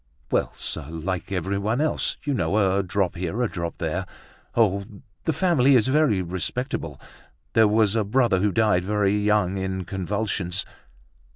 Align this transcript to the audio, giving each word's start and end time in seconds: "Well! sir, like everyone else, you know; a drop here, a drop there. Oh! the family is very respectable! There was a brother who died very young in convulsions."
"Well! 0.31 0.51
sir, 0.57 0.87
like 0.89 1.31
everyone 1.31 1.79
else, 1.79 2.17
you 2.23 2.33
know; 2.33 2.57
a 2.75 2.81
drop 2.81 3.15
here, 3.15 3.43
a 3.43 3.47
drop 3.47 3.77
there. 3.77 4.07
Oh! 4.55 4.83
the 5.25 5.31
family 5.31 5.75
is 5.75 5.89
very 5.89 6.23
respectable! 6.23 6.99
There 7.53 7.67
was 7.67 7.95
a 7.95 8.03
brother 8.03 8.39
who 8.39 8.51
died 8.51 8.83
very 8.83 9.15
young 9.15 9.57
in 9.59 9.85
convulsions." 9.85 10.65